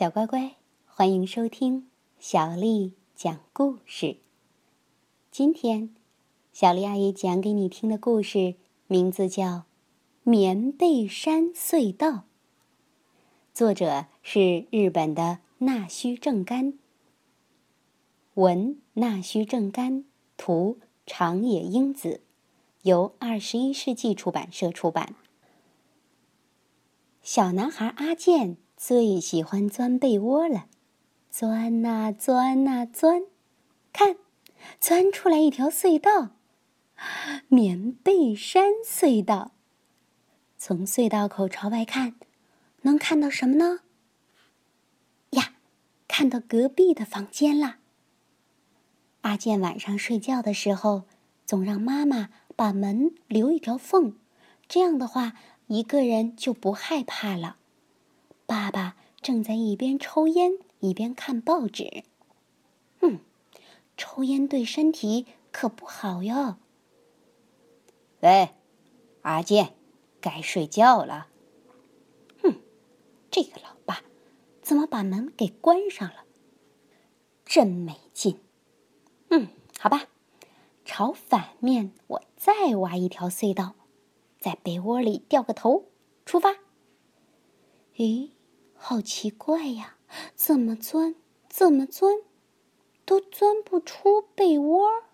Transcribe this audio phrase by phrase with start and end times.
[0.00, 0.56] 小乖乖，
[0.86, 1.86] 欢迎收听
[2.18, 4.16] 小丽讲故事。
[5.30, 5.94] 今天，
[6.54, 8.54] 小丽阿姨讲给你听的故事
[8.86, 9.44] 名字叫
[10.22, 12.10] 《棉被山隧道》，
[13.52, 16.78] 作者是日本的那须正干，
[18.36, 20.06] 文那须正干，
[20.38, 22.22] 图长野英子，
[22.84, 25.14] 由二十一世纪出版社出版。
[27.20, 28.56] 小男孩阿健。
[28.82, 30.64] 最喜欢钻被窝了，
[31.30, 33.24] 钻呐钻呐钻，
[33.92, 34.16] 看，
[34.80, 36.30] 钻出来一条隧道，
[37.48, 39.52] 棉被山隧道。
[40.56, 42.14] 从隧道口朝外看，
[42.80, 43.80] 能看到什么呢？
[45.32, 45.52] 呀，
[46.08, 47.80] 看到隔壁的房间啦。
[49.20, 51.02] 阿健晚上睡觉的时候，
[51.44, 54.16] 总让妈妈把门留一条缝，
[54.66, 55.34] 这样的话，
[55.66, 57.58] 一个人就不害怕了。
[58.50, 62.02] 爸爸正在一边抽烟一边看报纸。
[62.98, 63.20] 嗯，
[63.96, 66.56] 抽烟对身体可不好哟。
[68.22, 68.48] 喂，
[69.22, 69.74] 阿健，
[70.20, 71.28] 该睡觉了。
[72.42, 72.56] 哼，
[73.30, 74.02] 这个老爸
[74.60, 76.24] 怎么把门给关上了？
[77.44, 78.40] 真没劲。
[79.28, 79.46] 嗯，
[79.78, 80.08] 好吧，
[80.84, 83.76] 朝反面，我再挖一条隧道，
[84.40, 85.84] 在被窝里掉个头，
[86.26, 86.56] 出发。
[87.94, 88.30] 咦？
[88.82, 89.96] 好奇怪呀，
[90.34, 91.14] 怎么钻，
[91.50, 92.16] 怎么钻，
[93.04, 95.04] 都钻不出被窝。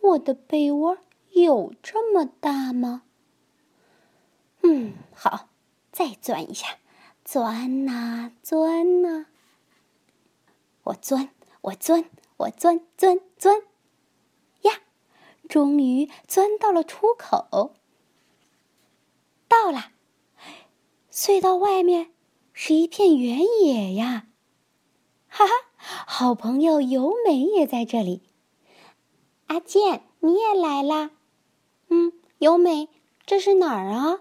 [0.00, 0.98] 我的被窝
[1.30, 3.04] 有这么大吗？
[4.62, 5.48] 嗯，好，
[5.90, 6.78] 再钻一下，
[7.24, 9.26] 钻呐钻呐。
[10.84, 11.30] 我钻，
[11.62, 12.04] 我钻，
[12.36, 13.62] 我钻钻钻，
[14.60, 14.82] 呀，
[15.48, 17.74] 终于钻到了出口。
[19.48, 19.92] 到了，
[21.10, 22.13] 隧道外面。
[22.56, 24.28] 是一片原野呀，
[25.28, 25.52] 哈哈！
[25.76, 28.22] 好朋友由美也在这里。
[29.48, 31.10] 阿健，你也来啦？
[31.88, 32.88] 嗯，由美，
[33.26, 34.20] 这是哪儿啊？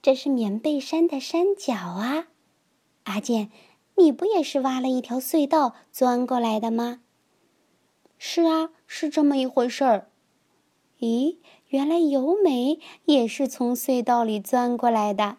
[0.00, 2.28] 这是棉被山的山脚啊。
[3.04, 3.50] 阿健，
[3.96, 7.02] 你不也是挖了一条隧道钻过来的吗？
[8.16, 10.10] 是啊，是这么一回事儿。
[10.98, 11.36] 咦，
[11.68, 15.36] 原来由美也是从隧道里钻过来的。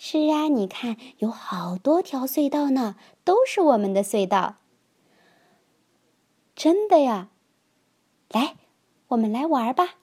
[0.00, 2.94] 是啊，你看，有好多条隧道呢，
[3.24, 4.54] 都是我们的隧道。
[6.54, 7.30] 真的呀，
[8.30, 8.54] 来，
[9.08, 9.96] 我们来玩吧。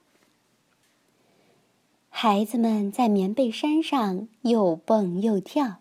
[2.09, 5.77] 孩子们在棉被山上又蹦又跳，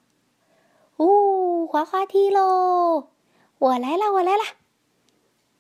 [0.98, 3.08] 呜，滑滑梯喽！
[3.58, 4.44] 我来啦，我来啦！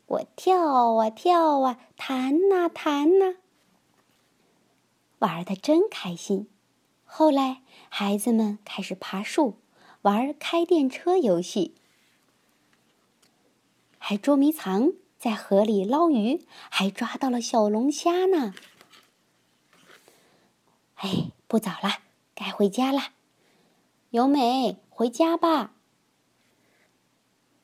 [0.06, 3.36] 我跳啊跳啊，弹呐弹呐，
[5.18, 6.48] 玩的真开心。
[7.04, 7.62] 后来，
[7.96, 9.54] 孩子们开始爬树，
[10.02, 11.76] 玩开电车游戏，
[13.98, 18.52] 还捉迷藏，在河里捞鱼，还抓到了小龙虾呢。
[20.96, 22.00] 哎，不早了，
[22.34, 23.12] 该回家了。
[24.10, 25.74] 由美，回家吧。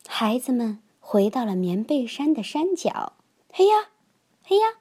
[0.07, 3.15] 孩子们回到了棉被山的山脚。
[3.53, 3.89] 嘿呀，
[4.45, 4.79] 嘿呀，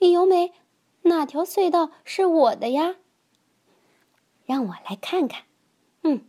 [0.00, 0.52] 由美，
[1.02, 2.96] 哪条隧道是我的呀？
[4.50, 5.44] 让我来看看，
[6.02, 6.24] 嗯，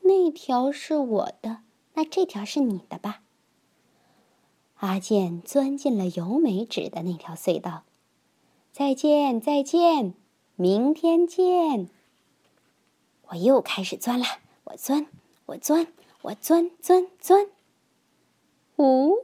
[0.00, 1.58] 那条是我的，
[1.94, 3.22] 那这条是你的吧？
[4.78, 7.84] 阿健钻进了由美指的那条隧道。
[8.72, 10.14] 再见，再见，
[10.56, 11.88] 明天见。
[13.28, 14.26] 我又开始钻了，
[14.64, 15.06] 我钻，
[15.46, 15.86] 我钻，
[16.22, 17.46] 我钻钻钻。
[18.78, 19.18] 呜，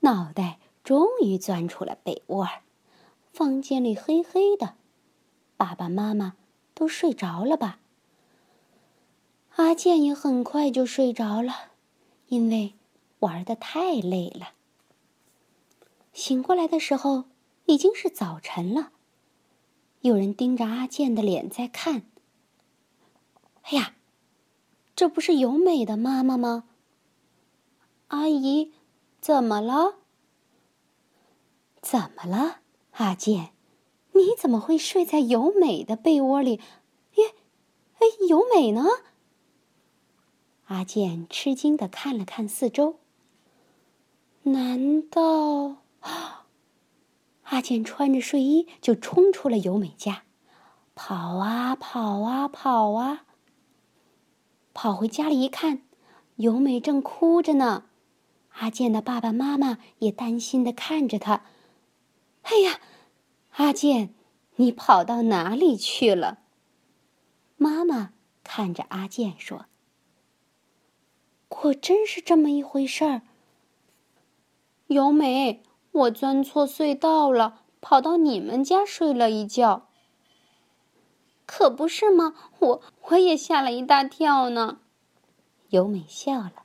[0.00, 2.48] 脑袋终于钻出了被窝
[3.32, 4.74] 房间里黑黑的，
[5.56, 6.34] 爸爸妈妈。
[6.76, 7.78] 都睡着了吧？
[9.54, 11.70] 阿健也很快就睡着了，
[12.28, 12.74] 因为
[13.20, 14.50] 玩的太累了。
[16.12, 17.24] 醒过来的时候
[17.64, 18.92] 已经是早晨了。
[20.02, 22.02] 有人盯着阿健的脸在看。
[23.62, 23.94] 哎呀，
[24.94, 26.64] 这不是由美的妈妈吗？
[28.08, 28.74] 阿姨，
[29.22, 29.94] 怎么了？
[31.80, 32.58] 怎么了，
[32.92, 33.55] 阿健？
[34.16, 36.60] 你怎么会睡在由美的被窝里？
[37.14, 37.34] 耶，
[37.98, 38.84] 哎，由美呢？
[40.66, 42.98] 阿健吃惊的看了看四周。
[44.42, 45.76] 难道？
[47.44, 50.24] 阿健穿着睡衣就冲出了由美家，
[50.94, 53.24] 跑啊跑啊跑啊！
[54.74, 55.82] 跑回家里一看，
[56.36, 57.84] 由美正哭着呢。
[58.58, 61.44] 阿健的爸爸妈妈也担心的看着他。
[62.42, 62.80] 哎呀！
[63.58, 64.14] 阿健，
[64.56, 66.40] 你跑到哪里去了？
[67.56, 68.12] 妈妈
[68.44, 69.64] 看着阿健说
[71.48, 73.22] ：“果真是这么一回事儿。”
[74.88, 79.88] 由美，我钻错隧道了，跑到你们家睡了一觉。
[81.46, 82.34] 可不是吗？
[82.58, 84.80] 我我也吓了一大跳呢。
[85.70, 86.64] 由美笑了，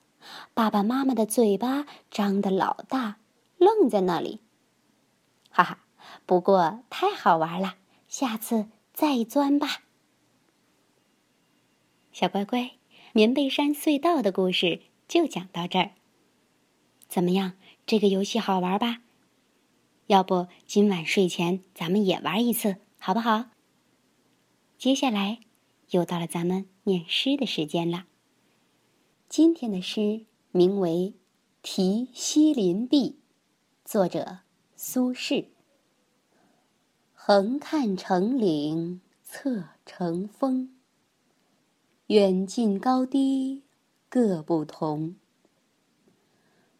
[0.54, 3.16] 爸爸妈妈的嘴巴张得老大，
[3.58, 4.42] 愣在那里。
[5.50, 5.80] 哈哈，
[6.32, 7.76] 不过太好玩了，
[8.08, 9.84] 下次再钻吧。
[12.14, 12.72] 小乖乖，
[13.12, 15.92] 棉被山隧道的故事就讲到这儿。
[17.10, 17.56] 怎么样？
[17.86, 19.02] 这个游戏好玩吧？
[20.08, 23.48] 要不今晚睡前咱们也玩一次，好不好？
[24.78, 25.40] 接下来
[25.90, 28.06] 又到了咱们念诗的时间了。
[29.28, 31.14] 今天的诗名为
[31.62, 33.20] 《题西林壁》，
[33.92, 34.40] 作者
[34.78, 35.48] 苏轼。
[37.24, 40.74] 横看成岭侧成峰，
[42.08, 43.62] 远近高低
[44.10, 45.16] 各不同。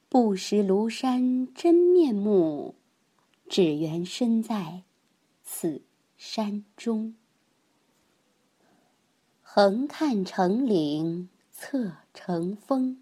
[0.10, 2.74] 不识庐山真面目，
[3.48, 4.82] 只缘身在
[5.44, 5.84] 此
[6.18, 7.14] 山中。
[9.44, 12.98] 横看成岭侧成峰，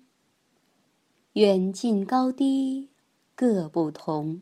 [1.31, 2.89] 远近高低
[3.33, 4.41] 各不同。